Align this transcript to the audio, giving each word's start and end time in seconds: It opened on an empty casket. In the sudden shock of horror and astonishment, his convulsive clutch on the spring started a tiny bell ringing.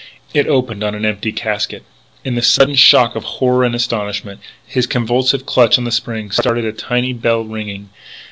It 0.33 0.47
opened 0.47 0.83
on 0.83 0.95
an 0.95 1.05
empty 1.05 1.31
casket. 1.31 1.83
In 2.25 2.33
the 2.33 2.41
sudden 2.41 2.73
shock 2.73 3.15
of 3.15 3.23
horror 3.23 3.63
and 3.63 3.75
astonishment, 3.75 4.39
his 4.65 4.87
convulsive 4.87 5.45
clutch 5.45 5.77
on 5.77 5.83
the 5.83 5.91
spring 5.91 6.31
started 6.31 6.65
a 6.65 6.71
tiny 6.73 7.13
bell 7.13 7.43
ringing. 7.43 7.89